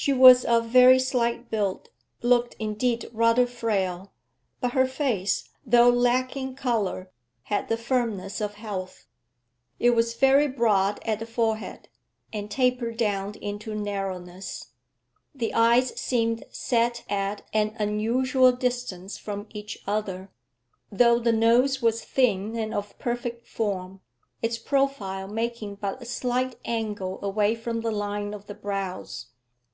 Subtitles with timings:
[0.00, 1.88] She was of very slight build,
[2.22, 4.12] looked indeed rather frail;
[4.60, 7.10] but her face, though lacking colour,
[7.42, 9.06] had the firmness of health.
[9.80, 11.88] It was very broad at the forehead,
[12.32, 14.66] and tapered down into narrowness;
[15.34, 20.30] the eyes seemed set at an unusual distance from each other,
[20.92, 24.00] though the nose was thin and of perfect form,
[24.42, 29.30] its profile making but a slight angle away from the line of the brows.